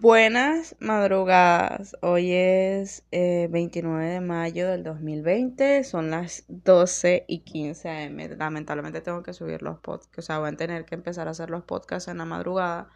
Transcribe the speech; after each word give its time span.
Buenas 0.00 0.76
madrugadas. 0.80 1.94
Hoy 2.00 2.32
es 2.32 3.04
29 3.10 4.08
eh, 4.08 4.12
de 4.12 4.20
mayo 4.22 4.66
del 4.66 4.82
2020. 4.82 5.84
Son 5.84 6.10
las 6.10 6.44
12 6.48 7.26
y 7.28 7.40
15 7.40 8.06
am. 8.06 8.16
Lamentablemente 8.38 9.02
tengo 9.02 9.22
que 9.22 9.34
subir 9.34 9.60
los 9.60 9.78
podcasts. 9.78 10.18
O 10.18 10.22
sea, 10.22 10.38
voy 10.38 10.48
a 10.48 10.56
tener 10.56 10.86
que 10.86 10.94
empezar 10.94 11.28
a 11.28 11.32
hacer 11.32 11.50
los 11.50 11.64
podcasts 11.64 12.08
en 12.08 12.16
la 12.16 12.24
madrugada 12.24 12.88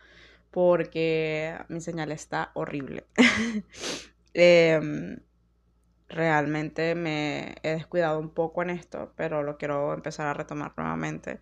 porque 0.50 1.54
mi 1.68 1.82
señal 1.82 2.10
está 2.10 2.52
horrible. 2.54 3.04
Em, 4.36 5.20
realmente 6.08 6.94
me 6.94 7.54
he 7.62 7.74
descuidado 7.74 8.18
un 8.18 8.30
poco 8.30 8.62
en 8.62 8.70
esto, 8.70 9.12
pero 9.14 9.42
lo 9.42 9.58
quiero 9.58 9.92
empezar 9.92 10.26
a 10.26 10.32
retomar 10.32 10.72
nuevamente. 10.78 11.38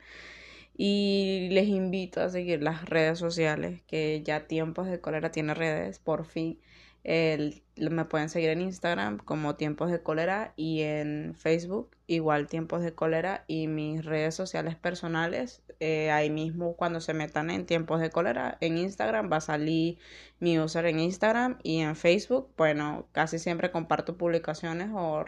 Y 0.85 1.47
les 1.53 1.69
invito 1.69 2.21
a 2.21 2.29
seguir 2.29 2.61
las 2.61 2.87
redes 2.87 3.17
sociales, 3.17 3.83
que 3.87 4.21
ya 4.25 4.49
Tiempos 4.49 4.89
de 4.89 5.01
Cólera 5.01 5.31
tiene 5.31 5.55
redes, 5.55 6.01
por 6.01 6.25
fin. 6.25 6.59
me 7.05 8.05
pueden 8.07 8.29
seguir 8.29 8.51
en 8.51 8.63
Instagram 8.63 9.19
como 9.19 9.55
Tiempos 9.55 9.93
de 9.93 10.03
Cólera 10.03 10.55
y 10.57 10.81
en 10.81 11.37
Facebook 11.37 11.97
igual 12.09 12.49
Tiempos 12.49 12.83
de 12.83 12.95
Cólera 12.97 13.45
y 13.47 13.69
mis 13.69 14.05
redes 14.05 14.35
sociales 14.35 14.75
personales, 14.75 15.63
eh, 15.79 16.11
ahí 16.11 16.31
mismo 16.31 16.75
cuando 16.75 17.01
se 17.01 17.15
metan 17.15 17.51
en 17.51 17.65
Tiempos 17.65 18.01
de 18.01 18.11
Cólera, 18.11 18.59
en 18.61 18.77
Instagram 18.77 19.31
va 19.31 19.37
a 19.37 19.41
salir 19.41 19.99
mi 20.41 20.59
user 20.59 20.87
en 20.87 20.99
Instagram 20.99 21.59
y 21.63 21.79
en 21.79 21.95
Facebook, 21.95 22.53
bueno, 22.57 23.07
casi 23.13 23.39
siempre 23.39 23.71
comparto 23.71 24.17
publicaciones 24.17 24.91
o, 24.93 25.25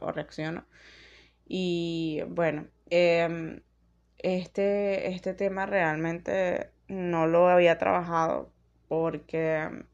o 0.00 0.12
reacciono. 0.12 0.66
Y 1.48 2.20
bueno, 2.28 2.68
eh, 2.90 3.62
este, 4.22 5.12
este 5.12 5.34
tema 5.34 5.66
realmente 5.66 6.70
no 6.88 7.26
lo 7.26 7.48
había 7.48 7.78
trabajado 7.78 8.52
porque 8.88 9.84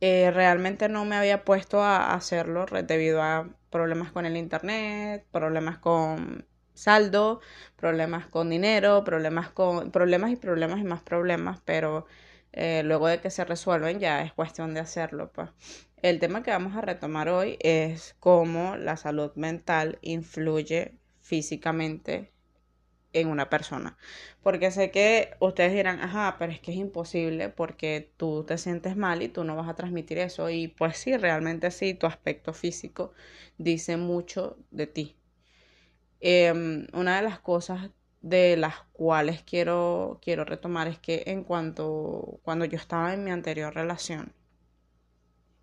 eh, 0.00 0.30
realmente 0.30 0.88
no 0.88 1.04
me 1.04 1.16
había 1.16 1.44
puesto 1.44 1.82
a 1.82 2.14
hacerlo 2.14 2.66
debido 2.66 3.22
a 3.22 3.48
problemas 3.70 4.12
con 4.12 4.26
el 4.26 4.36
internet, 4.36 5.26
problemas 5.32 5.78
con 5.78 6.46
saldo, 6.74 7.40
problemas 7.76 8.26
con 8.26 8.50
dinero, 8.50 9.04
problemas 9.04 9.50
con 9.50 9.90
problemas 9.90 10.30
y 10.32 10.36
problemas 10.36 10.80
y 10.80 10.84
más 10.84 11.02
problemas, 11.02 11.60
pero 11.64 12.06
eh, 12.52 12.82
luego 12.84 13.08
de 13.08 13.20
que 13.20 13.30
se 13.30 13.44
resuelven 13.44 13.98
ya 13.98 14.22
es 14.22 14.32
cuestión 14.32 14.74
de 14.74 14.80
hacerlo. 14.80 15.32
Pues. 15.32 15.48
El 16.02 16.20
tema 16.20 16.42
que 16.42 16.50
vamos 16.50 16.76
a 16.76 16.82
retomar 16.82 17.30
hoy 17.30 17.56
es 17.60 18.14
cómo 18.20 18.76
la 18.76 18.96
salud 18.98 19.32
mental 19.36 19.98
influye 20.02 20.98
físicamente 21.22 22.33
en 23.14 23.28
una 23.28 23.48
persona. 23.50 23.96
Porque 24.42 24.70
sé 24.70 24.90
que 24.90 25.34
ustedes 25.40 25.72
dirán, 25.72 26.00
ajá, 26.00 26.36
pero 26.38 26.52
es 26.52 26.60
que 26.60 26.72
es 26.72 26.78
imposible 26.78 27.48
porque 27.48 28.12
tú 28.16 28.44
te 28.44 28.58
sientes 28.58 28.96
mal 28.96 29.22
y 29.22 29.28
tú 29.28 29.44
no 29.44 29.56
vas 29.56 29.68
a 29.68 29.74
transmitir 29.74 30.18
eso. 30.18 30.50
Y 30.50 30.68
pues 30.68 30.96
sí, 30.98 31.16
realmente 31.16 31.70
sí, 31.70 31.94
tu 31.94 32.06
aspecto 32.06 32.52
físico 32.52 33.12
dice 33.58 33.96
mucho 33.96 34.58
de 34.70 34.86
ti. 34.86 35.16
Em, 36.20 36.86
una 36.92 37.16
de 37.16 37.22
las 37.22 37.38
cosas 37.40 37.90
de 38.22 38.56
las 38.56 38.76
cuales 38.92 39.42
quiero, 39.42 40.18
quiero 40.22 40.44
retomar 40.44 40.88
es 40.88 40.98
que 40.98 41.24
en 41.26 41.44
cuanto 41.44 42.40
cuando 42.42 42.64
yo 42.64 42.78
estaba 42.78 43.12
en 43.14 43.24
mi 43.24 43.30
anterior 43.30 43.74
relación, 43.74 44.32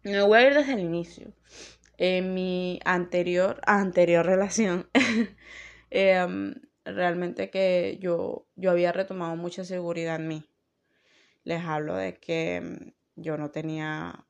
me 0.04 0.22
voy 0.22 0.38
a 0.40 0.48
ir 0.48 0.54
desde 0.54 0.74
el 0.74 0.80
inicio. 0.80 1.34
En 1.98 2.34
mi 2.34 2.80
anterior, 2.86 3.62
anterior 3.66 4.26
relación, 4.34 4.90
eh, 5.92 6.54
realmente 6.86 7.50
que 7.50 7.98
yo, 8.02 8.46
yo 8.56 8.72
había 8.72 8.92
retomado 8.92 9.36
mucha 9.36 9.64
seguridad 9.66 10.16
en 10.18 10.28
mí. 10.28 10.46
Les 11.44 11.64
hablo 11.66 11.96
de 11.96 12.18
que 12.18 12.62
mm, 12.62 13.22
yo 13.22 13.38
no 13.38 13.52
tenía 13.52 14.26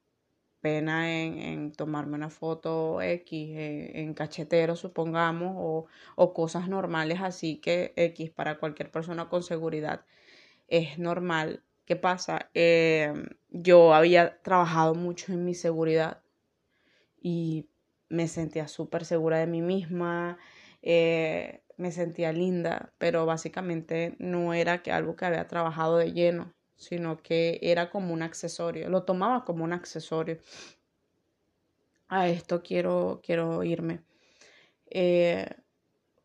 pena 0.61 1.11
en, 1.11 1.71
tomarme 1.73 2.15
una 2.15 2.29
foto 2.29 3.01
X 3.01 3.51
en, 3.57 4.13
cachetero, 4.13 4.75
supongamos, 4.75 5.53
o, 5.57 5.87
o, 6.15 6.33
cosas 6.33 6.69
normales 6.69 7.19
así 7.21 7.57
que 7.57 7.93
X 7.95 8.29
para 8.31 8.59
cualquier 8.59 8.91
persona 8.91 9.27
con 9.29 9.43
seguridad 9.43 10.05
es 10.67 10.99
normal. 10.99 11.63
¿Qué 11.85 11.95
pasa? 11.95 12.49
Em, 12.53 13.27
yo 13.49 13.93
había 13.93 14.41
trabajado 14.43 14.95
mucho 14.95 15.33
en 15.33 15.45
mi 15.45 15.55
seguridad 15.55 16.21
y 17.21 17.69
me 18.09 18.27
sentía 18.27 18.67
súper 18.67 19.05
segura 19.05 19.39
de 19.39 19.47
mí 19.47 19.61
misma. 19.61 20.37
Eh, 20.81 21.60
me 21.77 21.91
sentía 21.91 22.31
linda, 22.31 22.93
pero 22.97 23.25
básicamente 23.25 24.15
no 24.19 24.53
era 24.53 24.81
que 24.81 24.91
algo 24.91 25.15
que 25.15 25.25
había 25.25 25.47
trabajado 25.47 25.97
de 25.97 26.13
lleno, 26.13 26.53
sino 26.75 27.21
que 27.21 27.59
era 27.61 27.89
como 27.89 28.13
un 28.13 28.21
accesorio, 28.23 28.89
lo 28.89 29.03
tomaba 29.03 29.45
como 29.45 29.63
un 29.63 29.73
accesorio. 29.73 30.39
A 32.07 32.27
esto 32.27 32.61
quiero, 32.61 33.21
quiero 33.23 33.63
irme. 33.63 34.03
Eh, 34.89 35.47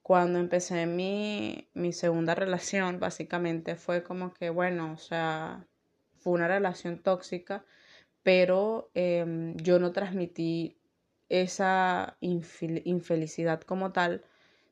cuando 0.03 0.39
empecé 0.39 0.87
mi, 0.87 1.69
mi 1.75 1.93
segunda 1.93 2.35
relación, 2.35 3.01
básicamente 3.01 3.77
fue 3.77 4.03
como 4.03 4.33
que, 4.33 4.51
bueno, 4.51 4.93
o 4.93 4.99
sea, 4.99 5.67
fue 6.17 6.33
una 6.35 6.49
relación 6.49 7.03
tóxica, 7.03 7.65
pero 8.23 8.91
em, 8.95 9.57
yo 9.57 9.79
no 9.79 9.93
transmití 9.93 10.79
esa 11.29 12.17
infelicidad 12.21 13.61
como 13.63 13.93
tal, 13.93 14.25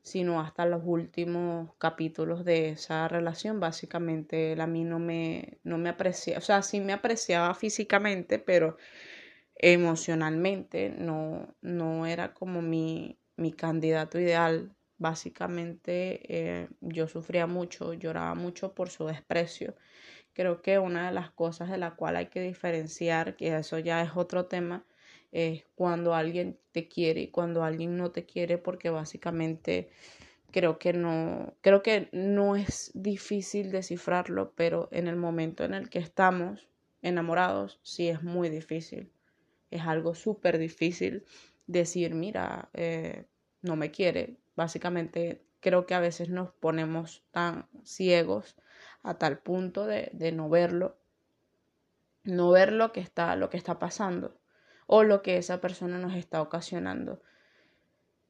sino 0.05 0.39
hasta 0.39 0.65
los 0.67 0.83
últimos 0.85 1.73
capítulos 1.79 2.45
de 2.45 2.69
esa 2.69 3.07
relación. 3.07 3.59
Básicamente 3.59 4.53
él 4.53 4.61
a 4.61 4.67
mí 4.67 4.83
no 4.83 4.99
me, 4.99 5.57
no 5.63 5.79
me 5.79 5.89
aprecia, 5.89 6.37
o 6.37 6.41
sea, 6.41 6.61
sí 6.61 6.79
me 6.79 6.93
apreciaba 6.93 7.53
físicamente, 7.55 8.37
pero 8.39 8.77
emocionalmente 9.55 10.89
no, 10.97 11.55
no 11.61 12.05
era 12.05 12.33
como 12.33 12.61
mi, 12.61 13.19
mi 13.35 13.51
candidato 13.53 14.19
ideal. 14.19 14.75
Básicamente 14.97 16.21
eh, 16.29 16.69
yo 16.81 17.07
sufría 17.07 17.47
mucho, 17.47 17.93
lloraba 17.93 18.35
mucho 18.35 18.73
por 18.75 18.89
su 18.89 19.07
desprecio. 19.07 19.75
Creo 20.33 20.61
que 20.61 20.79
una 20.79 21.07
de 21.07 21.13
las 21.13 21.31
cosas 21.31 21.69
de 21.71 21.77
la 21.77 21.95
cual 21.95 22.15
hay 22.17 22.27
que 22.27 22.41
diferenciar, 22.41 23.35
que 23.37 23.55
eso 23.57 23.79
ya 23.79 24.01
es 24.03 24.11
otro 24.15 24.45
tema, 24.47 24.85
es 25.35 25.65
cuando 25.75 26.15
alguien 26.15 26.57
te 26.71 26.87
quiere 26.87 27.19
y 27.19 27.27
cuando 27.27 27.65
alguien 27.65 27.97
no 27.97 28.09
te 28.09 28.25
quiere 28.25 28.57
porque 28.57 28.89
básicamente 28.89 29.89
creo 30.51 30.79
que 30.79 30.93
no 30.93 31.53
creo 31.59 31.83
que 31.83 32.07
no 32.13 32.55
es 32.55 32.91
difícil 32.93 33.69
descifrarlo 33.69 34.53
pero 34.55 34.87
en 34.91 35.07
el 35.07 35.17
momento 35.17 35.65
en 35.65 35.73
el 35.73 35.89
que 35.89 35.99
estamos 35.99 36.69
enamorados 37.01 37.81
sí 37.83 38.07
es 38.07 38.23
muy 38.23 38.49
difícil. 38.49 39.11
Es 39.71 39.81
algo 39.81 40.15
súper 40.15 40.57
difícil 40.57 41.25
decir 41.67 42.15
mira 42.15 42.69
eh, 42.73 43.25
no 43.61 43.75
me 43.75 43.91
quiere 43.91 44.37
básicamente 44.55 45.41
creo 45.59 45.85
que 45.85 45.95
a 45.95 45.99
veces 45.99 46.29
nos 46.29 46.53
ponemos 46.53 47.23
tan 47.31 47.67
ciegos 47.83 48.55
a 49.03 49.17
tal 49.17 49.39
punto 49.39 49.85
de, 49.85 50.11
de 50.13 50.31
no 50.31 50.47
verlo 50.47 50.95
no 52.23 52.51
ver 52.51 52.71
lo 52.71 52.93
que 52.93 53.01
está 53.01 53.35
lo 53.35 53.49
que 53.49 53.57
está 53.57 53.79
pasando 53.79 54.37
o 54.87 55.03
lo 55.03 55.21
que 55.21 55.37
esa 55.37 55.61
persona 55.61 55.97
nos 55.97 56.15
está 56.15 56.41
ocasionando. 56.41 57.21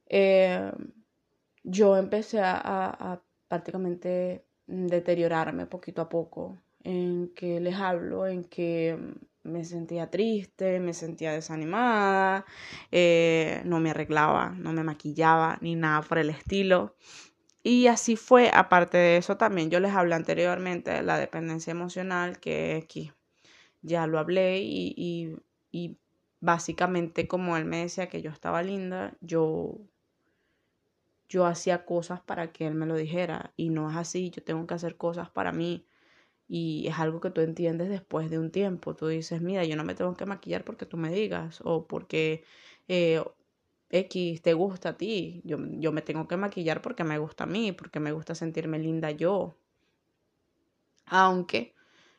Eh, 0.08 0.72
yo 1.64 1.98
empecé 1.98 2.40
a, 2.44 3.22
prácticamente 3.48 4.46
deteriorarme 4.68 5.66
poquito 5.68 6.02
a 6.02 6.10
poco, 6.10 6.58
en 6.84 7.32
que 7.36 7.60
les 7.60 7.76
hablo, 7.76 8.28
en 8.28 8.44
que 8.44 8.98
me 9.44 9.64
sentía 9.64 10.10
triste, 10.10 10.80
me 10.80 10.94
sentía 10.94 11.32
desanimada, 11.34 12.46
eh, 12.92 13.62
no 13.66 13.80
me 13.80 13.92
arreglaba, 13.92 14.52
no 14.52 14.74
me 14.74 14.84
maquillaba, 14.84 15.58
ni 15.62 15.76
nada 15.76 16.02
por 16.02 16.18
el 16.18 16.30
estilo. 16.30 16.96
Y 17.64 17.88
así 17.88 18.16
fue, 18.16 18.52
aparte 18.54 18.98
de 18.98 19.18
eso 19.18 19.38
también 19.38 19.72
yo 19.72 19.80
les 19.80 19.94
hablé 19.94 20.16
anteriormente 20.16 20.92
de 20.92 21.04
la 21.04 21.18
dependencia 21.18 21.72
emocional, 21.72 22.40
que 22.40 22.82
aquí 22.84 23.12
ya 23.82 24.08
lo 24.08 24.20
hablé 24.20 24.60
y, 24.62 24.94
y 25.72 25.98
básicamente 26.46 27.28
como 27.28 27.58
él 27.58 27.66
me 27.66 27.82
decía 27.82 28.08
que 28.10 28.22
yo 28.22 28.30
estaba 28.32 28.62
linda, 28.64 29.18
yo 29.22 29.80
yo 31.28 31.46
hacía 31.46 31.86
cosas 31.86 32.22
para 32.22 32.52
que 32.52 32.68
él 32.68 32.76
me 32.76 32.86
lo 32.86 32.96
dijera 32.96 33.52
y 33.58 33.70
no 33.70 33.90
es 33.90 33.98
así, 33.98 34.30
yo 34.30 34.44
tengo 34.44 34.68
que 34.68 34.76
hacer 34.76 34.96
cosas 34.98 35.30
para 35.30 35.52
mí 35.52 35.88
y 36.48 36.88
es 36.88 37.00
algo 37.00 37.22
que 37.22 37.32
tú 37.32 37.42
entiendes 37.42 37.90
después 37.90 38.30
de 38.30 38.40
un 38.40 38.52
tiempo, 38.52 38.96
tú 38.96 39.08
dices, 39.08 39.42
mira, 39.42 39.66
yo 39.66 39.76
no 39.78 39.84
me 39.84 39.96
tengo 39.96 40.16
que 40.16 40.26
maquillar 40.28 40.64
porque 40.66 40.86
tú 40.86 40.98
me 40.98 41.12
digas 41.12 41.62
o 41.66 41.88
porque 41.88 42.44
eh, 42.88 43.24
X 43.90 44.42
te 44.44 44.54
gusta 44.54 44.90
a 44.90 44.98
ti, 44.98 45.42
yo, 45.46 45.58
yo 45.60 45.92
me 45.92 46.02
tengo 46.04 46.28
que 46.28 46.38
maquillar 46.38 46.82
porque 46.82 47.04
me 47.04 47.18
gusta 47.20 47.46
a 47.46 47.48
mí, 47.48 47.72
porque 47.72 48.00
me 48.00 48.12
gusta 48.12 48.36
sentirme 48.36 48.80
linda 48.80 49.12
yo, 49.12 49.58
aunque 51.08 51.74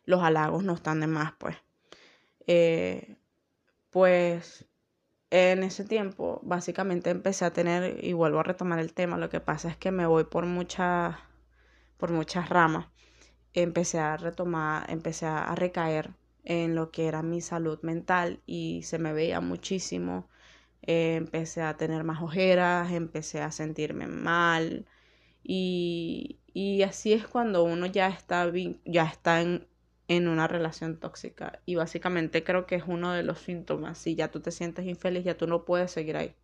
los 0.04 0.22
halagos 0.22 0.64
no 0.64 0.74
están 0.74 1.00
de 1.00 1.06
más, 1.06 1.32
pues. 1.38 1.56
Eh, 2.46 3.16
pues 3.96 4.66
en 5.30 5.62
ese 5.62 5.82
tiempo 5.82 6.40
básicamente 6.44 7.08
empecé 7.08 7.46
a 7.46 7.54
tener, 7.54 8.04
y 8.04 8.12
vuelvo 8.12 8.40
a 8.40 8.42
retomar 8.42 8.78
el 8.78 8.92
tema, 8.92 9.16
lo 9.16 9.30
que 9.30 9.40
pasa 9.40 9.70
es 9.70 9.78
que 9.78 9.90
me 9.90 10.06
voy 10.06 10.24
por 10.24 10.44
muchas, 10.44 11.16
por 11.96 12.10
muchas 12.12 12.50
ramas. 12.50 12.88
Empecé 13.54 13.98
a 13.98 14.18
retomar, 14.18 14.90
empecé 14.90 15.24
a 15.24 15.54
recaer 15.54 16.10
en 16.44 16.74
lo 16.74 16.90
que 16.90 17.06
era 17.06 17.22
mi 17.22 17.40
salud 17.40 17.78
mental 17.80 18.42
y 18.44 18.82
se 18.82 18.98
me 18.98 19.14
veía 19.14 19.40
muchísimo. 19.40 20.28
Empecé 20.82 21.62
a 21.62 21.78
tener 21.78 22.04
más 22.04 22.20
ojeras, 22.22 22.92
empecé 22.92 23.40
a 23.40 23.50
sentirme 23.50 24.08
mal 24.08 24.84
y, 25.42 26.38
y 26.52 26.82
así 26.82 27.14
es 27.14 27.26
cuando 27.26 27.64
uno 27.64 27.86
ya 27.86 28.08
está, 28.08 28.52
ya 28.84 29.04
está 29.06 29.40
en, 29.40 29.66
en 30.08 30.28
una 30.28 30.48
relación 30.48 30.98
tóxica 30.98 31.60
y 31.66 31.74
básicamente 31.76 32.44
creo 32.44 32.66
que 32.66 32.76
es 32.76 32.84
uno 32.86 33.12
de 33.12 33.22
los 33.22 33.40
síntomas. 33.40 33.98
Si 33.98 34.14
ya 34.14 34.30
tú 34.30 34.40
te 34.40 34.50
sientes 34.52 34.86
infeliz, 34.86 35.24
ya 35.24 35.36
tú 35.36 35.46
no 35.46 35.64
puedes 35.64 35.90
seguir 35.90 36.16
ahí. 36.16 36.34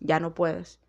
Ya 0.00 0.20
no 0.20 0.34
puedes. 0.34 0.80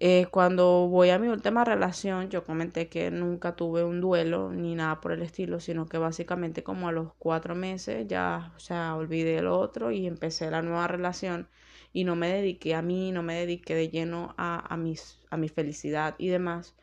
Eh, 0.00 0.26
cuando 0.30 0.88
voy 0.88 1.10
a 1.10 1.18
mi 1.18 1.28
última 1.28 1.64
relación, 1.64 2.28
yo 2.28 2.44
comenté 2.44 2.88
que 2.88 3.10
nunca 3.10 3.56
tuve 3.56 3.84
un 3.84 4.00
duelo 4.00 4.50
ni 4.52 4.74
nada 4.74 5.00
por 5.00 5.12
el 5.12 5.22
estilo, 5.22 5.60
sino 5.60 5.86
que 5.86 5.98
básicamente 5.98 6.62
como 6.62 6.88
a 6.88 6.92
los 6.92 7.14
cuatro 7.18 7.54
meses 7.54 8.06
ya, 8.08 8.52
o 8.56 8.58
sea, 8.60 8.94
olvidé 8.96 9.38
el 9.38 9.46
otro 9.46 9.90
y 9.92 10.06
empecé 10.06 10.50
la 10.50 10.62
nueva 10.62 10.88
relación 10.88 11.48
y 11.92 12.04
no 12.04 12.16
me 12.16 12.28
dediqué 12.28 12.74
a 12.74 12.82
mí, 12.82 13.12
no 13.12 13.22
me 13.22 13.34
dediqué 13.34 13.74
de 13.74 13.88
lleno 13.88 14.34
a, 14.36 14.72
a, 14.72 14.76
mis, 14.76 15.20
a 15.30 15.36
mi 15.36 15.48
felicidad 15.48 16.16
y 16.18 16.28
demás. 16.28 16.74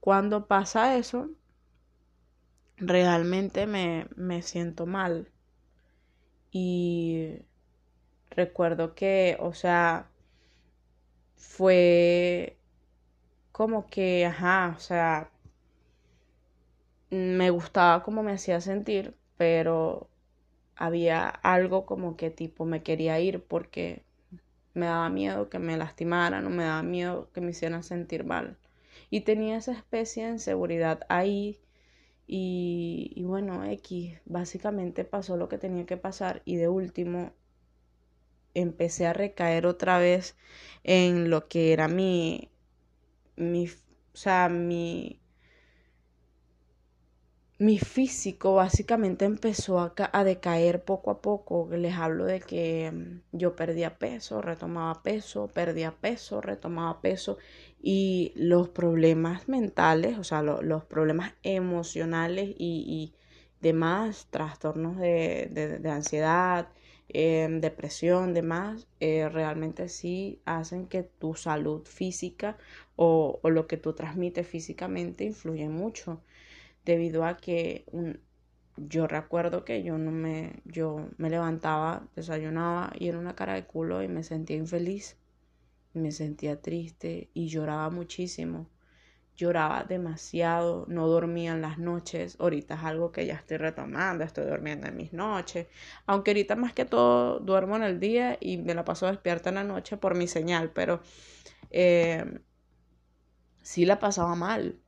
Cuando 0.00 0.46
pasa 0.46 0.96
eso, 0.96 1.30
realmente 2.80 3.66
me, 3.66 4.06
me 4.16 4.42
siento 4.42 4.86
mal. 4.86 5.28
Y 6.52 7.42
recuerdo 8.30 8.94
que, 8.94 9.36
o 9.40 9.54
sea, 9.54 10.08
fue 11.36 12.56
como 13.52 13.88
que, 13.88 14.26
ajá, 14.26 14.74
o 14.76 14.80
sea, 14.80 15.30
me 17.10 17.50
gustaba 17.50 18.02
como 18.02 18.22
me 18.22 18.32
hacía 18.32 18.60
sentir, 18.60 19.14
pero 19.36 20.08
había 20.76 21.28
algo 21.28 21.86
como 21.86 22.16
que 22.16 22.30
tipo 22.30 22.64
me 22.64 22.82
quería 22.82 23.20
ir 23.20 23.44
porque 23.44 24.04
me 24.74 24.86
daba 24.86 25.08
miedo 25.10 25.50
que 25.50 25.58
me 25.58 25.76
lastimaran 25.76 26.46
o 26.46 26.50
me 26.50 26.64
daba 26.64 26.82
miedo 26.82 27.30
que 27.32 27.40
me 27.40 27.50
hicieran 27.52 27.84
sentir 27.84 28.24
mal. 28.24 28.58
Y 29.10 29.22
tenía 29.22 29.56
esa 29.58 29.72
especie 29.72 30.26
de 30.26 30.32
inseguridad 30.32 31.00
ahí 31.08 31.60
y, 32.32 33.24
bueno, 33.24 33.64
X, 33.64 34.20
básicamente 34.24 35.04
pasó 35.04 35.36
lo 35.36 35.48
que 35.48 35.58
tenía 35.58 35.84
que 35.84 35.96
pasar 35.96 36.42
y 36.44 36.56
de 36.56 36.68
último 36.68 37.32
empecé 38.54 39.06
a 39.08 39.12
recaer 39.12 39.66
otra 39.66 39.98
vez 39.98 40.36
en 40.84 41.28
lo 41.28 41.48
que 41.48 41.72
era 41.72 41.88
mi, 41.88 42.48
mi, 43.36 43.66
o 43.66 44.16
sea, 44.16 44.48
mi, 44.48 45.20
mi 47.58 47.78
físico 47.78 48.54
básicamente 48.54 49.24
empezó 49.24 49.80
a, 49.80 49.92
a, 50.12 50.24
decaer 50.24 50.84
poco 50.84 51.10
a 51.10 51.20
poco. 51.20 51.68
Les 51.72 51.94
hablo 51.94 52.26
de 52.26 52.40
que 52.40 52.90
mm, 52.92 53.36
yo 53.36 53.56
perdía 53.56 53.98
peso, 53.98 54.40
retomaba 54.40 55.02
peso, 55.02 55.48
perdía 55.48 55.90
peso, 56.00 56.40
retomaba 56.40 57.00
peso 57.00 57.38
y 57.82 58.32
los 58.36 58.68
problemas 58.68 59.48
mentales, 59.48 60.18
o 60.18 60.24
sea, 60.24 60.42
los 60.42 60.84
problemas 60.84 61.32
emocionales 61.42 62.50
y, 62.58 62.84
y 62.86 63.14
demás, 63.60 64.28
trastornos 64.30 64.96
de, 64.98 65.78
de, 65.80 65.90
ansiedad, 65.90 66.68
Em, 67.12 67.60
depresión, 67.60 68.34
demás, 68.34 68.86
eh, 69.00 69.28
realmente 69.28 69.88
sí 69.88 70.40
hacen 70.44 70.86
que 70.86 71.02
tu 71.02 71.34
salud 71.34 71.84
física 71.84 72.56
o, 72.96 73.40
o, 73.42 73.50
lo 73.50 73.66
que 73.66 73.76
tú 73.76 73.94
transmites 73.94 74.46
físicamente 74.46 75.24
influye 75.24 75.68
mucho, 75.68 76.22
debido 76.84 77.24
a 77.24 77.36
que 77.38 77.84
yo 78.76 79.06
recuerdo 79.06 79.64
que 79.64 79.82
yo 79.82 79.98
no 79.98 80.10
me, 80.12 80.62
yo 80.64 81.08
me 81.18 81.30
levantaba, 81.30 82.08
desayunaba 82.16 82.92
y 82.98 83.08
era 83.08 83.18
una 83.18 83.34
cara 83.36 83.54
de 83.54 83.66
culo 83.66 84.02
y 84.02 84.08
me 84.08 84.22
sentía 84.24 84.56
infeliz, 84.56 85.16
me 85.92 86.12
sentía 86.12 86.60
triste 86.60 87.30
y 87.34 87.48
lloraba 87.48 87.90
muchísimo. 87.90 88.68
Lloraba 89.36 89.84
demasiado, 89.84 90.84
no 90.88 91.06
dormía 91.08 91.52
en 91.52 91.62
las 91.62 91.78
noches, 91.78 92.36
ahorita 92.38 92.74
es 92.74 92.84
algo 92.84 93.10
que 93.10 93.24
ya 93.26 93.34
estoy 93.34 93.56
retomando, 93.56 94.22
estoy 94.24 94.44
durmiendo 94.44 94.86
en 94.86 94.96
mis 94.96 95.12
noches, 95.14 95.66
aunque 96.06 96.32
ahorita 96.32 96.56
más 96.56 96.74
que 96.74 96.84
todo 96.84 97.40
duermo 97.40 97.76
en 97.76 97.82
el 97.84 98.00
día 98.00 98.36
y 98.40 98.58
me 98.58 98.74
la 98.74 98.84
paso 98.84 99.06
despierta 99.06 99.48
en 99.48 99.54
la 99.56 99.64
noche 99.64 99.96
por 99.96 100.14
mi 100.14 100.26
señal, 100.28 100.70
pero 100.72 101.00
eh, 101.70 102.40
sí 103.62 103.84
la 103.84 103.98
pasaba 103.98 104.34
mal. 104.34 104.78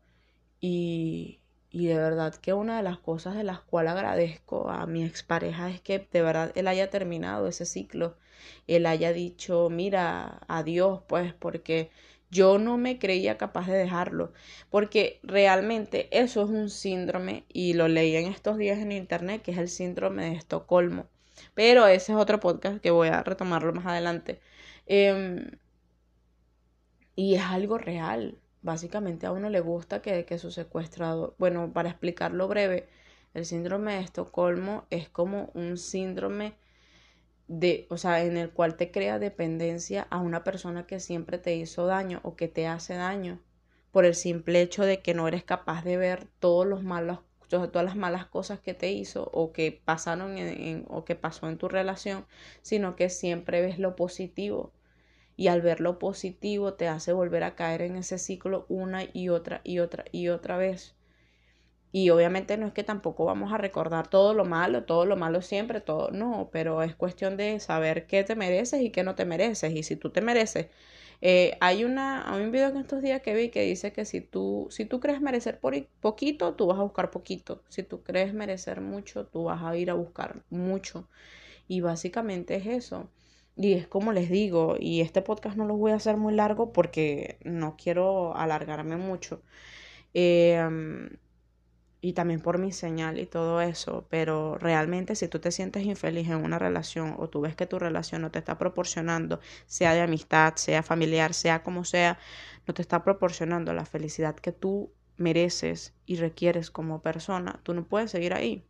Y, 0.61 1.41
y 1.71 1.87
de 1.87 1.97
verdad 1.97 2.35
que 2.35 2.53
una 2.53 2.77
de 2.77 2.83
las 2.83 2.99
cosas 2.99 3.35
de 3.37 3.45
las 3.45 3.61
cuales 3.61 3.93
agradezco 3.93 4.71
a 4.71 4.87
mi 4.87 5.05
expareja 5.05 5.71
es 5.71 5.81
que 5.81 6.07
de 6.13 6.23
verdad 6.23 6.53
él 6.55 6.69
haya 6.69 6.91
terminado 6.91 7.49
ese 7.49 7.65
ciclo, 7.67 8.17
él 8.67 8.87
haya 8.87 9.13
dicho, 9.13 9.69
mira, 9.71 10.41
adiós, 10.49 11.03
pues, 11.09 11.35
porque 11.35 11.91
yo 12.31 12.59
no 12.59 12.79
me 12.79 12.99
creía 12.99 13.39
capaz 13.39 13.67
de 13.69 13.77
dejarlo, 13.77 14.33
porque 14.71 15.21
realmente 15.23 16.09
eso 16.11 16.45
es 16.45 16.51
un 16.51 16.71
síndrome, 16.71 17.45
y 17.49 17.75
lo 17.75 17.89
leí 17.89 18.17
en 18.17 18.27
estos 18.27 18.57
días 18.59 18.79
en 18.79 18.93
internet, 18.93 19.43
que 19.43 19.53
es 19.53 19.59
el 19.59 19.69
síndrome 19.69 20.25
de 20.31 20.37
Estocolmo. 20.37 21.07
Pero 21.55 21.87
ese 21.87 22.13
es 22.13 22.19
otro 22.19 22.41
podcast 22.41 22.81
que 22.81 22.91
voy 22.91 23.09
a 23.09 23.23
retomarlo 23.23 23.73
más 23.73 23.87
adelante. 23.87 24.41
Eh, 24.87 25.51
y 27.17 27.35
es 27.35 27.43
algo 27.43 27.79
real. 27.79 28.39
Básicamente 28.63 29.27
a 29.27 29.33
uno 29.33 29.51
le 29.51 29.61
gusta 29.61 30.03
que, 30.03 30.25
que 30.25 30.39
su 30.39 30.51
secuestrador, 30.51 31.35
bueno, 31.39 31.73
para 31.73 31.91
explicarlo 31.91 32.49
breve, 32.49 32.89
el 33.35 33.45
síndrome 33.45 33.95
de 33.95 34.01
Estocolmo 34.01 34.87
es 34.91 35.09
como 35.09 35.51
un 35.55 35.79
síndrome 35.79 36.55
de, 37.53 37.87
o 37.91 37.99
sea, 37.99 38.25
en 38.25 38.37
el 38.39 38.51
cual 38.51 38.77
te 38.77 38.91
crea 38.91 39.19
dependencia 39.19 40.07
a 40.11 40.19
una 40.19 40.43
persona 40.43 40.87
que 40.87 41.01
siempre 41.01 41.39
te 41.39 41.55
hizo 41.55 41.87
daño 41.87 42.21
o 42.25 42.35
que 42.35 42.49
te 42.49 42.67
hace 42.67 42.95
daño 42.95 43.41
por 43.91 44.05
el 44.07 44.15
simple 44.15 44.63
hecho 44.63 44.85
de 44.85 45.03
que 45.03 45.13
no 45.15 45.29
eres 45.29 45.45
capaz 45.45 45.85
de 45.85 45.97
ver 45.99 46.27
todos 46.41 46.67
los 46.67 46.83
malos 46.83 47.21
todas 47.49 47.85
las 47.85 47.97
malas 47.97 48.25
cosas 48.27 48.61
que 48.61 48.73
te 48.73 48.93
hizo 48.93 49.29
o 49.35 49.53
que 49.53 49.83
pasaron 49.85 50.39
en, 50.39 50.87
o 50.89 51.05
que 51.05 51.15
pasó 51.17 51.49
en 51.51 51.59
tu 51.59 51.69
relación, 51.69 52.25
sino 52.63 52.97
que 52.97 53.11
siempre 53.11 53.61
ves 53.61 53.79
lo 53.79 53.95
positivo 53.95 54.73
y 55.37 55.49
al 55.49 55.63
ver 55.63 55.81
lo 55.81 55.99
positivo 55.99 56.75
te 56.75 56.89
hace 56.89 57.13
volver 57.13 57.45
a 57.45 57.55
caer 57.55 57.83
en 57.83 57.97
ese 57.97 58.19
ciclo 58.19 58.67
una 58.71 59.05
y 59.13 59.29
otra 59.29 59.61
y 59.65 59.81
otra 59.81 60.05
y 60.13 60.29
otra 60.29 60.57
vez. 60.57 60.95
Y 61.93 62.09
obviamente 62.11 62.57
no 62.57 62.67
es 62.67 62.73
que 62.73 62.85
tampoco 62.85 63.27
vamos 63.27 63.53
a 63.53 63.59
recordar 63.59 64.09
todo 64.09 64.33
lo 64.35 64.47
malo, 64.47 64.85
todo 64.85 65.05
lo 65.05 65.17
malo 65.17 65.43
siempre, 65.43 65.81
todo, 65.83 66.11
no, 66.11 66.49
pero 66.51 66.83
es 66.83 66.95
cuestión 66.95 67.37
de 67.37 67.61
saber 67.61 68.07
qué 68.07 68.25
te 68.25 68.35
mereces 68.35 68.81
y 68.81 68.91
qué 68.91 69.05
no 69.05 69.15
te 69.15 69.27
mereces. 69.27 69.75
Y 69.75 69.83
si 69.83 69.97
tú 69.97 70.11
te 70.11 70.23
mereces, 70.23 70.69
eh, 71.21 71.57
hay 71.61 71.85
una, 71.85 72.33
hay 72.33 72.43
un 72.45 72.51
video 72.51 72.69
en 72.71 72.79
estos 72.79 73.03
días 73.03 73.23
que 73.23 73.35
vi 73.35 73.51
que 73.51 73.63
dice 73.63 73.93
que 73.93 74.05
si 74.07 74.21
tú, 74.23 74.69
si 74.71 74.87
tú 74.87 75.01
crees 75.01 75.21
merecer 75.21 75.61
por 75.61 75.75
poquito, 76.01 76.55
tú 76.55 76.67
vas 76.67 76.79
a 76.79 76.83
buscar 76.83 77.11
poquito. 77.11 77.63
Si 77.69 77.83
tú 77.83 78.03
crees 78.03 78.35
merecer 78.35 78.81
mucho, 78.81 79.27
tú 79.27 79.45
vas 79.45 79.63
a 79.63 79.77
ir 79.77 79.91
a 79.91 79.95
buscar 79.95 80.43
mucho. 80.51 81.09
Y 81.69 81.81
básicamente 81.83 82.57
es 82.57 82.67
eso. 82.67 83.11
Y 83.57 83.75
es 83.75 83.87
como 83.87 84.13
les 84.13 84.31
digo, 84.31 84.77
y 84.81 85.03
este 85.03 85.23
podcast 85.23 85.57
no 85.57 85.67
lo 85.67 85.77
voy 85.77 85.93
a 85.93 85.97
hacer 85.97 86.17
muy 86.17 86.35
largo 86.35 86.73
porque 86.73 87.39
no 87.45 87.77
quiero 87.77 88.37
alargarme 88.37 88.97
mucho. 88.97 89.43
Eh, 90.15 90.61
y 92.05 92.15
también 92.15 92.41
por 92.41 92.59
mi 92.59 92.73
señal 92.73 93.21
y 93.21 93.27
todo 93.27 93.61
eso, 93.61 94.07
pero 94.11 94.59
realmente 94.59 95.15
si 95.15 95.29
tú 95.29 95.39
te 95.39 95.53
sientes 95.53 95.85
infeliz 95.85 96.29
en 96.29 96.45
una 96.45 96.59
relación 96.59 97.15
o 97.17 97.29
tú 97.29 97.41
ves 97.43 97.55
que 97.55 97.65
tu 97.65 97.79
relación 97.79 98.23
no 98.23 98.31
te 98.33 98.41
está 98.41 98.59
proporcionando, 98.59 99.41
sea 99.67 99.95
de 99.95 100.01
amistad, 100.01 100.57
sea 100.57 100.83
familiar, 100.83 101.33
sea 101.33 101.63
como 101.63 101.85
sea, 101.85 102.19
no 102.67 102.75
te 102.75 102.83
está 102.83 103.05
proporcionando 103.05 103.73
la 103.73 103.87
felicidad 103.87 104.35
que 104.35 104.51
tú 104.51 104.93
mereces 105.17 105.95
y 106.05 106.17
requieres 106.17 106.73
como 106.73 107.03
persona, 107.03 107.61
tú 107.63 107.73
no 107.73 107.85
puedes 107.85 108.11
seguir 108.11 108.35
ahí. 108.35 108.65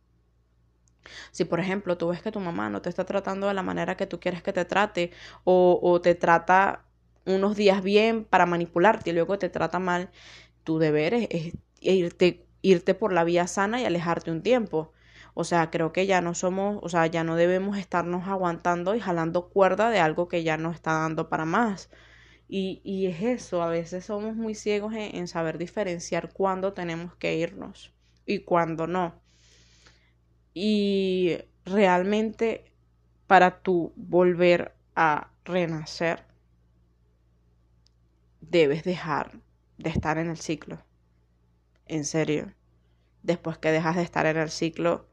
Si, 1.31 1.43
por 1.43 1.59
ejemplo, 1.59 1.97
tú 1.97 2.09
ves 2.09 2.21
que 2.21 2.31
tu 2.31 2.39
mamá 2.39 2.69
no 2.69 2.83
te 2.83 2.89
está 2.89 3.03
tratando 3.03 3.47
de 3.47 3.55
la 3.55 3.63
manera 3.63 3.97
que 3.97 4.05
tú 4.05 4.19
quieres 4.19 4.43
que 4.43 4.53
te 4.53 4.63
trate 4.63 5.11
o, 5.43 5.99
te 6.03 6.13
trata 6.13 6.85
unos 7.25 7.55
días 7.55 7.81
bien 7.81 8.25
para 8.25 8.45
manipularte 8.45 9.09
y 9.09 9.13
luego 9.13 9.39
te 9.39 9.49
trata 9.49 9.79
mal, 9.79 10.11
tu 10.63 10.77
deber 10.77 11.15
es 11.15 11.53
irte 11.81 12.45
irte 12.63 12.95
por 12.95 13.13
la 13.13 13.23
vía 13.23 13.45
sana 13.47 13.79
y 13.81 13.85
alejarte 13.85 14.31
un 14.31 14.41
tiempo. 14.41 14.91
O 15.35 15.43
sea, 15.43 15.69
creo 15.71 15.93
que 15.93 16.07
ya 16.07 16.21
no 16.21 16.33
somos, 16.35 16.79
o 16.81 16.89
sea, 16.89 17.07
ya 17.07 17.23
no 17.23 17.35
debemos 17.35 17.77
estarnos 17.77 18.27
aguantando 18.27 18.95
y 18.95 18.99
jalando 18.99 19.49
cuerda 19.49 19.89
de 19.91 19.99
algo 19.99 20.27
que 20.27 20.43
ya 20.43 20.57
no 20.57 20.71
está 20.71 20.93
dando 20.93 21.29
para 21.29 21.45
más. 21.45 21.89
Y, 22.47 22.81
y 22.83 23.07
es 23.07 23.21
eso, 23.21 23.63
a 23.63 23.69
veces 23.69 24.05
somos 24.05 24.35
muy 24.35 24.55
ciegos 24.55 24.93
en, 24.93 25.15
en 25.15 25.27
saber 25.27 25.57
diferenciar 25.57 26.31
cuándo 26.33 26.73
tenemos 26.73 27.15
que 27.15 27.35
irnos 27.37 27.93
y 28.25 28.39
cuándo 28.39 28.87
no. 28.87 29.13
Y 30.53 31.37
realmente 31.65 32.71
para 33.27 33.61
tú 33.61 33.93
volver 33.95 34.73
a 34.95 35.31
renacer, 35.45 36.23
debes 38.41 38.83
dejar 38.83 39.31
de 39.77 39.89
estar 39.89 40.17
en 40.17 40.29
el 40.29 40.37
ciclo 40.37 40.79
en 41.87 42.05
serio. 42.05 42.53
Después 43.23 43.57
que 43.57 43.71
dejas 43.71 43.95
de 43.95 44.03
estar 44.03 44.25
en 44.25 44.37
el 44.37 44.49
ciclo, 44.49 45.07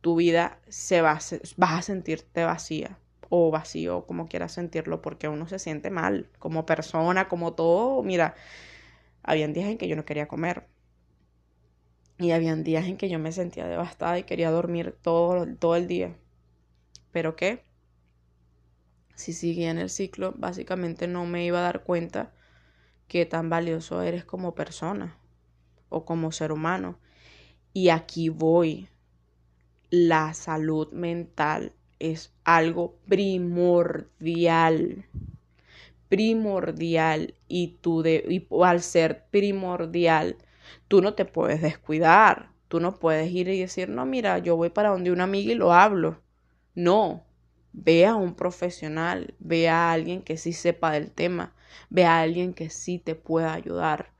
tu 0.00 0.16
vida 0.16 0.60
se 0.68 1.02
va 1.02 1.18
vas 1.56 1.72
a 1.78 1.82
sentirte 1.82 2.44
vacía 2.44 2.98
o 3.30 3.50
vacío, 3.50 4.06
como 4.06 4.28
quieras 4.28 4.52
sentirlo, 4.52 5.02
porque 5.02 5.28
uno 5.28 5.48
se 5.48 5.58
siente 5.58 5.90
mal 5.90 6.30
como 6.38 6.66
persona, 6.66 7.28
como 7.28 7.54
todo. 7.54 8.02
Mira, 8.02 8.34
habían 9.22 9.52
días 9.54 9.68
en 9.68 9.78
que 9.78 9.88
yo 9.88 9.96
no 9.96 10.04
quería 10.04 10.28
comer. 10.28 10.66
Y 12.18 12.32
habían 12.32 12.62
días 12.64 12.86
en 12.86 12.96
que 12.96 13.08
yo 13.08 13.18
me 13.18 13.32
sentía 13.32 13.66
devastada 13.66 14.18
y 14.18 14.24
quería 14.24 14.50
dormir 14.50 14.96
todo, 15.02 15.46
todo 15.56 15.76
el 15.76 15.88
día. 15.88 16.16
Pero 17.12 17.36
qué, 17.36 17.64
si 19.14 19.32
seguía 19.32 19.70
en 19.70 19.78
el 19.78 19.90
ciclo, 19.90 20.34
básicamente 20.36 21.08
no 21.08 21.26
me 21.26 21.44
iba 21.44 21.58
a 21.60 21.62
dar 21.62 21.84
cuenta 21.84 22.32
que 23.08 23.26
tan 23.26 23.50
valioso 23.50 24.02
eres 24.02 24.24
como 24.24 24.54
persona 24.54 25.18
o 25.92 26.04
como 26.04 26.32
ser 26.32 26.52
humano. 26.52 26.98
Y 27.72 27.90
aquí 27.90 28.28
voy. 28.28 28.88
La 29.90 30.34
salud 30.34 30.90
mental 30.92 31.72
es 31.98 32.32
algo 32.44 32.96
primordial. 33.06 35.04
Primordial. 36.08 37.34
Y 37.48 37.78
tú 37.80 38.02
de, 38.02 38.24
y 38.28 38.46
al 38.62 38.82
ser 38.82 39.26
primordial, 39.30 40.36
tú 40.88 41.02
no 41.02 41.14
te 41.14 41.24
puedes 41.24 41.62
descuidar. 41.62 42.50
Tú 42.68 42.80
no 42.80 42.94
puedes 42.98 43.30
ir 43.30 43.48
y 43.48 43.60
decir, 43.60 43.90
no, 43.90 44.06
mira, 44.06 44.38
yo 44.38 44.56
voy 44.56 44.70
para 44.70 44.88
donde 44.90 45.12
una 45.12 45.24
amiga 45.24 45.52
y 45.52 45.56
lo 45.56 45.72
hablo. 45.74 46.22
No, 46.74 47.22
ve 47.72 48.06
a 48.06 48.14
un 48.14 48.34
profesional, 48.34 49.34
ve 49.38 49.68
a 49.68 49.92
alguien 49.92 50.22
que 50.22 50.36
sí 50.36 50.52
sepa 50.52 50.92
del 50.92 51.10
tema, 51.10 51.54
ve 51.90 52.04
a 52.04 52.20
alguien 52.20 52.54
que 52.54 52.70
sí 52.70 52.98
te 52.98 53.14
pueda 53.14 53.52
ayudar. 53.52 54.11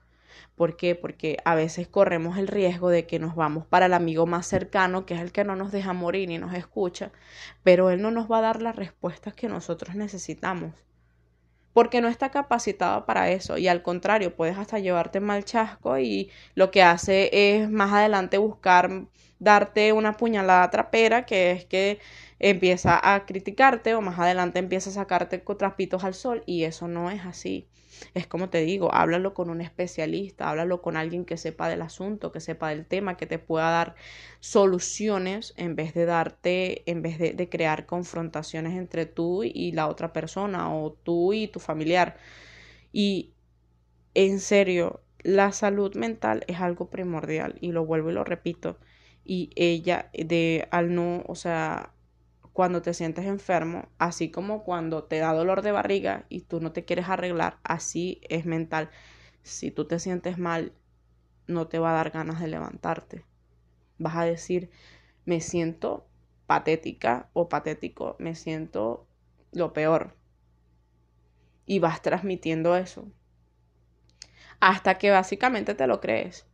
¿Por 0.56 0.76
qué? 0.76 0.94
Porque 0.94 1.38
a 1.44 1.54
veces 1.54 1.88
corremos 1.88 2.38
el 2.38 2.48
riesgo 2.48 2.88
de 2.90 3.06
que 3.06 3.18
nos 3.18 3.34
vamos 3.34 3.66
para 3.66 3.86
el 3.86 3.94
amigo 3.94 4.26
más 4.26 4.46
cercano, 4.46 5.06
que 5.06 5.14
es 5.14 5.20
el 5.20 5.32
que 5.32 5.44
no 5.44 5.56
nos 5.56 5.72
deja 5.72 5.92
morir 5.92 6.30
y 6.30 6.38
nos 6.38 6.54
escucha, 6.54 7.10
pero 7.62 7.90
él 7.90 8.02
no 8.02 8.10
nos 8.10 8.30
va 8.30 8.38
a 8.38 8.42
dar 8.42 8.62
las 8.62 8.76
respuestas 8.76 9.34
que 9.34 9.48
nosotros 9.48 9.94
necesitamos. 9.94 10.72
Porque 11.72 12.00
no 12.02 12.08
está 12.08 12.30
capacitado 12.30 13.06
para 13.06 13.30
eso 13.30 13.56
y 13.58 13.66
al 13.68 13.82
contrario, 13.82 14.36
puedes 14.36 14.58
hasta 14.58 14.78
llevarte 14.78 15.20
mal 15.20 15.44
chasco 15.44 15.98
y 15.98 16.30
lo 16.54 16.70
que 16.70 16.82
hace 16.82 17.30
es 17.32 17.70
más 17.70 17.92
adelante 17.92 18.38
buscar 18.38 19.06
darte 19.38 19.92
una 19.92 20.16
puñalada 20.16 20.70
trapera, 20.70 21.26
que 21.26 21.50
es 21.50 21.64
que 21.64 21.98
empieza 22.38 23.00
a 23.02 23.26
criticarte 23.26 23.94
o 23.94 24.00
más 24.00 24.18
adelante 24.18 24.58
empieza 24.58 24.90
a 24.90 24.92
sacarte 24.94 25.38
trapitos 25.38 26.04
al 26.04 26.14
sol 26.14 26.42
y 26.46 26.64
eso 26.64 26.88
no 26.88 27.10
es 27.10 27.24
así. 27.24 27.66
Es 28.14 28.26
como 28.26 28.48
te 28.50 28.60
digo, 28.62 28.92
háblalo 28.94 29.34
con 29.34 29.50
un 29.50 29.60
especialista, 29.60 30.50
háblalo 30.50 30.82
con 30.82 30.96
alguien 30.96 31.24
que 31.24 31.36
sepa 31.36 31.68
del 31.68 31.82
asunto, 31.82 32.32
que 32.32 32.40
sepa 32.40 32.70
del 32.70 32.86
tema, 32.86 33.16
que 33.16 33.26
te 33.26 33.38
pueda 33.38 33.70
dar 33.70 33.94
soluciones 34.40 35.54
en 35.56 35.76
vez 35.76 35.94
de 35.94 36.04
darte, 36.06 36.90
en 36.90 37.02
vez 37.02 37.18
de, 37.18 37.32
de 37.32 37.48
crear 37.48 37.86
confrontaciones 37.86 38.76
entre 38.78 39.06
tú 39.06 39.42
y 39.44 39.72
la 39.72 39.88
otra 39.88 40.12
persona 40.12 40.74
o 40.74 40.92
tú 40.92 41.32
y 41.32 41.48
tu 41.48 41.60
familiar. 41.60 42.16
Y 42.92 43.32
en 44.14 44.40
serio, 44.40 45.02
la 45.20 45.52
salud 45.52 45.94
mental 45.96 46.44
es 46.48 46.60
algo 46.60 46.90
primordial 46.90 47.56
y 47.60 47.72
lo 47.72 47.84
vuelvo 47.86 48.10
y 48.10 48.14
lo 48.14 48.24
repito. 48.24 48.78
Y 49.24 49.50
ella, 49.56 50.10
de 50.14 50.68
al 50.70 50.94
no, 50.94 51.22
o 51.26 51.34
sea, 51.34 51.92
cuando 52.52 52.82
te 52.82 52.94
sientes 52.94 53.26
enfermo, 53.26 53.88
así 53.98 54.30
como 54.30 54.62
cuando 54.62 55.04
te 55.04 55.18
da 55.18 55.32
dolor 55.32 55.62
de 55.62 55.72
barriga 55.72 56.26
y 56.28 56.42
tú 56.42 56.60
no 56.60 56.72
te 56.72 56.84
quieres 56.84 57.08
arreglar, 57.08 57.58
así 57.64 58.20
es 58.28 58.44
mental. 58.44 58.90
Si 59.42 59.70
tú 59.70 59.86
te 59.86 59.98
sientes 59.98 60.38
mal, 60.38 60.72
no 61.46 61.68
te 61.68 61.78
va 61.78 61.90
a 61.90 61.94
dar 61.94 62.10
ganas 62.10 62.40
de 62.40 62.48
levantarte. 62.48 63.24
Vas 63.98 64.16
a 64.16 64.24
decir, 64.24 64.70
me 65.24 65.40
siento 65.40 66.06
patética 66.46 67.30
o 67.32 67.48
patético, 67.48 68.16
me 68.18 68.34
siento 68.34 69.06
lo 69.52 69.72
peor. 69.72 70.16
Y 71.64 71.78
vas 71.78 72.02
transmitiendo 72.02 72.76
eso. 72.76 73.10
Hasta 74.60 74.98
que 74.98 75.10
básicamente 75.10 75.74
te 75.74 75.86
lo 75.86 76.00
crees. 76.00 76.46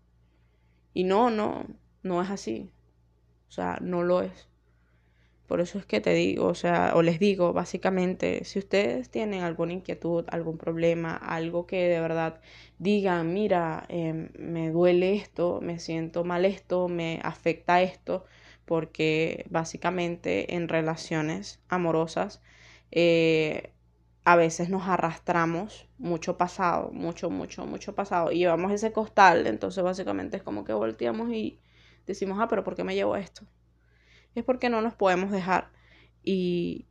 Y 0.94 1.04
no, 1.04 1.30
no, 1.30 1.66
no 2.02 2.22
es 2.22 2.30
así. 2.30 2.72
O 3.48 3.50
sea, 3.50 3.78
no 3.80 4.02
lo 4.02 4.22
es. 4.22 4.48
Por 5.48 5.60
eso 5.60 5.78
es 5.78 5.86
que 5.86 6.00
te 6.02 6.12
digo, 6.14 6.46
o 6.46 6.54
sea, 6.54 6.92
o 6.94 7.02
les 7.02 7.18
digo, 7.18 7.52
básicamente, 7.54 8.44
si 8.44 8.58
ustedes 8.60 9.10
tienen 9.10 9.42
alguna 9.42 9.72
inquietud, 9.72 10.24
algún 10.28 10.58
problema, 10.58 11.16
algo 11.16 11.66
que 11.66 11.88
de 11.88 12.00
verdad 12.00 12.40
digan, 12.78 13.32
mira, 13.32 13.84
em, 13.88 14.28
me 14.38 14.70
duele 14.70 15.14
esto, 15.16 15.60
me 15.62 15.78
siento 15.78 16.22
mal 16.24 16.44
esto, 16.44 16.88
me 16.88 17.20
afecta 17.24 17.80
esto, 17.82 18.24
porque 18.66 19.46
básicamente 19.50 20.54
en 20.54 20.68
relaciones 20.68 21.60
amorosas 21.68 22.42
eh, 22.90 23.72
a 24.24 24.36
veces 24.36 24.68
nos 24.70 24.86
arrastramos 24.88 25.88
mucho 25.98 26.36
pasado, 26.36 26.90
mucho, 26.92 27.30
mucho, 27.30 27.64
mucho 27.66 27.94
pasado, 27.94 28.32
y 28.32 28.38
llevamos 28.38 28.70
ese 28.72 28.92
costal, 28.92 29.46
entonces 29.46 29.82
básicamente 29.82 30.36
es 30.36 30.42
como 30.42 30.64
que 30.64 30.74
volteamos 30.74 31.30
y 31.32 31.58
decimos, 32.06 32.38
ah, 32.40 32.48
pero 32.48 32.64
¿por 32.64 32.74
qué 32.76 32.84
me 32.84 32.94
llevo 32.94 33.16
esto? 33.16 33.46
Es 34.34 34.44
porque 34.44 34.68
no 34.70 34.80
nos 34.82 34.94
podemos 34.94 35.30
dejar. 35.30 35.70
Y 36.22 36.86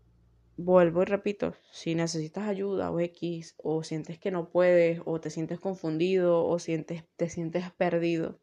vuelvo 0.57 1.03
y 1.03 1.05
repito, 1.05 1.53
si 1.71 1.95
necesitas 1.95 2.47
ayuda 2.47 2.91
o 2.91 2.99
X, 2.99 3.55
o 3.57 3.83
sientes 3.83 4.19
que 4.19 4.31
no 4.31 4.49
puedes, 4.49 5.01
o 5.05 5.21
te 5.21 5.29
sientes 5.29 5.59
confundido, 5.59 6.45
o 6.45 6.59
sientes, 6.59 7.03
te 7.15 7.29
sientes 7.29 7.71
perdido, 7.71 8.39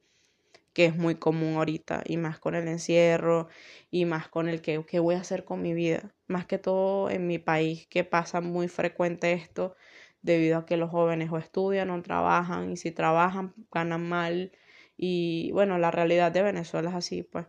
que 0.72 0.86
es 0.86 0.96
muy 0.96 1.16
común 1.16 1.56
ahorita, 1.56 2.02
y 2.06 2.16
más 2.16 2.38
con 2.38 2.54
el 2.54 2.68
encierro, 2.68 3.48
y 3.90 4.04
más 4.04 4.28
con 4.28 4.48
el 4.48 4.60
que, 4.60 4.84
¿qué 4.86 5.00
voy 5.00 5.16
a 5.16 5.20
hacer 5.20 5.44
con 5.44 5.62
mi 5.62 5.74
vida? 5.74 6.14
Más 6.26 6.46
que 6.46 6.58
todo 6.58 7.10
en 7.10 7.26
mi 7.26 7.38
país, 7.38 7.86
que 7.88 8.04
pasa 8.04 8.40
muy 8.40 8.68
frecuente 8.68 9.32
esto, 9.32 9.74
debido 10.22 10.58
a 10.58 10.66
que 10.66 10.76
los 10.76 10.90
jóvenes 10.90 11.30
o 11.32 11.38
estudian 11.38 11.90
o 11.90 12.02
trabajan, 12.02 12.72
y 12.72 12.76
si 12.76 12.92
trabajan, 12.92 13.54
ganan 13.72 14.08
mal, 14.08 14.52
y 14.96 15.50
bueno, 15.52 15.78
la 15.78 15.90
realidad 15.90 16.32
de 16.32 16.42
Venezuela 16.42 16.90
es 16.90 16.96
así, 16.96 17.22
pues 17.24 17.46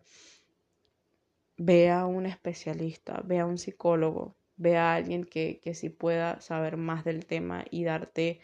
ve 1.58 1.92
a 1.92 2.06
un 2.06 2.26
especialista, 2.26 3.22
ve 3.26 3.40
a 3.40 3.46
un 3.46 3.58
psicólogo, 3.58 4.36
ve 4.58 4.78
a 4.78 4.94
alguien 4.96 5.24
que, 5.24 5.60
que 5.62 5.74
sí 5.74 5.90
pueda 5.90 6.42
saber 6.42 6.78
más 6.78 7.04
del 7.04 7.26
tema 7.26 7.66
y 7.70 7.84
darte 7.84 8.40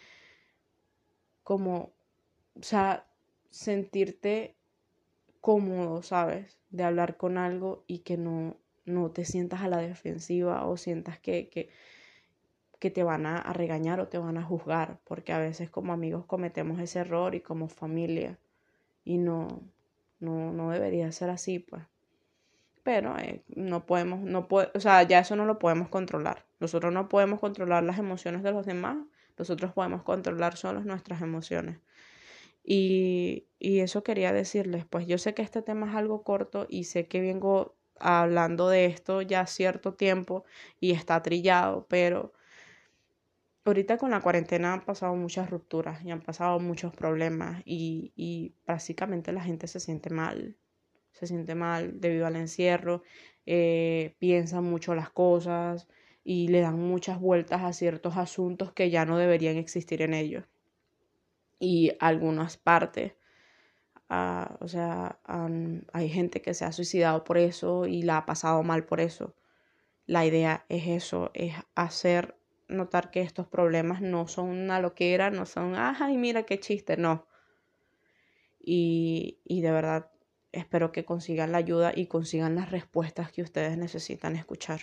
como, 1.44 1.92
o 2.56 2.64
sea, 2.64 3.08
sentirte 3.50 4.56
cómodo, 5.42 6.04
¿sabes? 6.04 6.60
De 6.70 6.84
hablar 6.84 7.18
con 7.18 7.38
algo 7.38 7.84
y 7.88 8.00
que 8.00 8.18
no, 8.18 8.58
no 8.86 9.12
te 9.12 9.26
sientas 9.26 9.62
a 9.62 9.68
la 9.68 9.78
defensiva 9.78 10.66
o 10.66 10.78
sientas 10.78 11.20
que, 11.20 11.50
que, 11.50 11.70
que 12.80 12.92
te 12.92 13.04
van 13.04 13.26
a, 13.26 13.42
regañar 13.54 14.00
o 14.00 14.08
te 14.08 14.18
van 14.18 14.38
a 14.38 14.44
juzgar, 14.44 15.00
porque 15.04 15.34
a 15.34 15.40
veces 15.40 15.70
como 15.70 15.94
amigos 15.94 16.26
cometemos 16.26 16.80
ese 16.80 17.00
error 17.00 17.36
y 17.36 17.42
como 17.42 17.68
familia 17.68 18.40
y 19.04 19.18
no, 19.18 19.62
no, 20.20 20.52
no 20.52 20.72
debería 20.72 21.12
ser 21.12 21.30
así, 21.30 21.60
pues 21.60 21.84
pero 22.84 23.18
eh, 23.18 23.44
no 23.48 23.86
podemos, 23.86 24.22
no 24.22 24.48
puede, 24.48 24.72
o 24.74 24.80
sea, 24.80 25.04
ya 25.04 25.20
eso 25.20 25.36
no 25.36 25.46
lo 25.46 25.60
podemos 25.60 25.90
controlar. 25.90 26.46
Nosotros 26.60 26.94
no 26.94 27.10
podemos 27.10 27.40
controlar 27.40 27.84
las 27.84 28.00
emociones 28.00 28.44
de 28.44 28.52
los 28.52 28.66
demás, 28.66 28.98
nosotros 29.38 29.74
podemos 29.74 30.04
controlar 30.04 30.58
solo 30.58 30.82
nuestras 30.82 31.22
emociones. 31.22 31.80
Y, 32.64 33.48
y 33.60 33.80
eso 33.80 34.04
quería 34.04 34.34
decirles, 34.34 34.86
pues 34.86 35.08
yo 35.08 35.18
sé 35.18 35.34
que 35.34 35.42
este 35.42 35.62
tema 35.62 35.90
es 35.90 35.96
algo 35.96 36.24
corto 36.24 36.68
y 36.70 36.86
sé 36.86 37.08
que 37.08 37.22
vengo 37.22 37.76
hablando 38.00 38.70
de 38.70 38.86
esto 38.86 39.22
ya 39.22 39.46
cierto 39.48 39.94
tiempo 39.96 40.46
y 40.80 40.92
está 40.92 41.22
trillado, 41.24 41.88
pero 41.90 42.34
ahorita 43.66 43.98
con 43.98 44.12
la 44.12 44.22
cuarentena 44.22 44.74
han 44.74 44.86
pasado 44.86 45.16
muchas 45.16 45.50
rupturas 45.50 46.04
y 46.04 46.12
han 46.12 46.22
pasado 46.22 46.60
muchos 46.60 46.94
problemas 46.96 47.62
y, 47.66 48.14
y 48.16 48.56
básicamente 48.66 49.32
la 49.32 49.44
gente 49.44 49.68
se 49.68 49.80
siente 49.80 50.10
mal 50.10 50.58
se 51.12 51.28
siente 51.28 51.56
mal 51.56 52.00
debido 52.00 52.26
al 52.28 52.36
encierro, 52.36 53.04
eh, 53.46 54.16
piensa 54.20 54.62
mucho 54.62 54.96
las 54.96 55.10
cosas 55.10 55.88
y 56.24 56.48
le 56.50 56.62
dan 56.62 56.80
muchas 56.80 57.20
vueltas 57.20 57.64
a 57.64 57.74
ciertos 57.74 58.18
asuntos 58.18 58.72
que 58.74 58.90
ya 58.90 59.06
no 59.06 59.18
deberían 59.18 59.58
existir 59.58 60.02
en 60.02 60.14
ellos. 60.14 60.46
Y 61.60 61.92
algunas 62.00 62.58
partes, 62.58 63.14
ah, 64.10 64.58
o 64.62 64.68
sea, 64.68 65.20
hay 65.94 66.10
gente 66.10 66.42
que 66.42 66.54
se 66.54 66.66
ha 66.66 66.72
suicidado 66.72 67.24
por 67.24 67.38
eso 67.38 67.86
y 67.86 68.04
la 68.04 68.18
ha 68.18 68.26
pasado 68.26 68.64
mal 68.64 68.86
por 68.86 69.00
eso. 69.00 69.36
La 70.06 70.26
idea 70.26 70.66
es 70.70 70.88
eso, 70.88 71.32
es 71.34 71.56
hacer 71.76 72.36
notar 72.68 73.12
que 73.12 73.22
estos 73.22 73.48
problemas 73.48 74.02
no 74.02 74.28
son 74.28 74.50
una 74.50 74.80
loquera, 74.80 75.30
no 75.30 75.46
son, 75.46 75.76
ay, 75.76 76.18
mira 76.18 76.44
qué 76.44 76.60
chiste, 76.60 76.98
no. 76.98 77.28
Y, 78.60 79.40
y 79.44 79.62
de 79.62 79.72
verdad 79.72 80.11
espero 80.52 80.92
que 80.92 81.06
consigan 81.06 81.52
la 81.52 81.60
ayuda 81.60 81.92
y 81.96 82.08
consigan 82.08 82.56
las 82.56 82.72
respuestas 82.72 83.32
que 83.32 83.42
ustedes 83.42 83.78
necesitan 83.78 84.36
escuchar. 84.36 84.82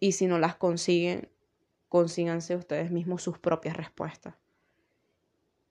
Y 0.00 0.12
si 0.12 0.26
no 0.26 0.38
las 0.38 0.56
consiguen, 0.56 1.28
consíganse 1.88 2.56
ustedes 2.56 2.90
mismos 2.90 3.22
sus 3.22 3.38
propias 3.38 3.76
respuestas. 3.76 4.34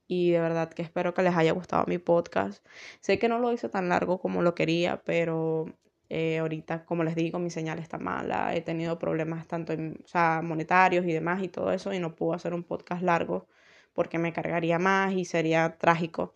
Y 0.07 0.31
de 0.31 0.39
verdad 0.39 0.69
que 0.69 0.81
espero 0.81 1.13
que 1.13 1.21
les 1.21 1.35
haya 1.35 1.51
gustado 1.51 1.85
mi 1.87 1.97
podcast. 1.97 2.65
Sé 3.01 3.19
que 3.19 3.27
no 3.29 3.39
lo 3.39 3.51
hice 3.51 3.69
tan 3.69 3.89
largo 3.89 4.19
como 4.19 4.41
lo 4.41 4.53
quería, 4.55 5.01
pero 5.03 5.65
Eh, 6.09 6.37
ahorita, 6.39 6.85
como 6.85 7.03
les 7.03 7.15
digo, 7.15 7.37
mi 7.37 7.49
señal 7.49 7.79
está 7.79 7.97
mala, 7.97 8.55
he 8.55 8.61
tenido 8.61 8.97
problemas 8.97 9.45
tanto 9.45 9.73
o 9.73 10.07
sea, 10.07 10.41
monetarios 10.41 11.05
y 11.05 11.11
demás 11.11 11.43
y 11.43 11.49
todo 11.49 11.73
eso, 11.73 11.91
y 11.93 11.99
no 11.99 12.15
puedo 12.15 12.31
hacer 12.33 12.53
un 12.53 12.63
podcast 12.63 13.01
largo 13.03 13.45
porque 13.93 14.17
me 14.17 14.31
cargaría 14.31 14.79
más 14.79 15.11
y 15.13 15.25
sería 15.25 15.77
trágico. 15.77 16.33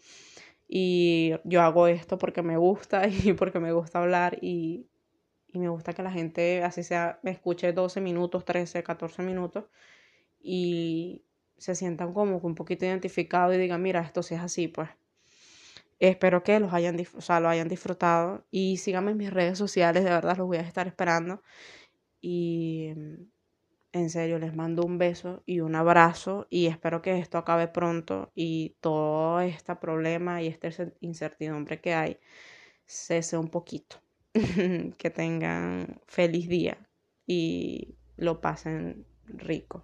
Y 0.74 1.34
yo 1.44 1.62
hago 1.63 1.88
esto 1.88 2.18
porque 2.18 2.42
me 2.44 2.56
gusta 2.56 3.06
y 3.10 3.34
porque 3.34 3.60
me 3.60 3.74
gusta 3.74 4.00
hablar 4.00 4.38
y, 4.42 4.88
y 5.50 5.60
me 5.60 5.68
gusta 5.68 5.92
que 5.92 6.01
la 6.01 6.12
gente, 6.12 6.63
así 6.63 6.82
sea, 6.82 7.20
me 7.24 7.32
escuche 7.32 7.74
12 7.74 8.00
minutos, 8.00 8.46
13, 8.46 8.82
14 8.82 9.22
minutos 9.22 9.66
y 10.42 11.25
se 11.58 11.75
sientan 11.75 12.13
como 12.13 12.38
un 12.38 12.56
poquito 12.56 12.86
identificados 12.86 13.54
y 13.54 13.58
digan, 13.58 13.82
mira, 13.82 14.00
esto 14.00 14.24
sí 14.24 14.36
es 14.36 14.42
así, 14.42 14.70
pues. 14.70 14.90
Espero 16.00 16.42
que 16.42 16.60
los 16.62 16.74
hayan, 16.74 16.98
o 17.18 17.22
sea, 17.22 17.42
lo 17.42 17.50
hayan 17.50 17.68
disfrutado 17.68 18.46
y 18.50 18.78
síganme 18.78 19.12
en 19.12 19.18
mis 19.18 19.32
redes 19.32 19.58
sociales, 19.58 20.06
de 20.06 20.10
verdad 20.10 20.38
los 20.38 20.48
voy 20.48 20.58
a 20.58 20.62
estar 20.62 20.88
esperando. 20.88 21.44
Y 22.22 22.94
en 23.94 24.10
serio, 24.10 24.40
les 24.40 24.56
mando 24.56 24.84
un 24.84 24.98
beso 24.98 25.44
y 25.46 25.60
un 25.60 25.76
abrazo 25.76 26.48
y 26.50 26.68
espero 26.68 27.02
que 27.02 27.20
esto 27.20 27.38
acabe 27.38 27.68
pronto 27.68 28.32
y 28.36 28.78
todo 28.82 29.42
este 29.42 29.76
problema 29.76 30.42
y 30.42 30.48
esta 30.48 30.70
incertidumbre 31.02 31.82
que 31.82 31.94
hay 31.94 32.20
cese 32.86 33.38
un 33.38 33.50
poquito. 33.50 33.98
que 34.98 35.10
tengan 35.10 36.00
feliz 36.08 36.48
día 36.48 36.78
y 37.28 37.96
lo 38.16 38.40
pasen 38.40 39.06
rico. 39.26 39.84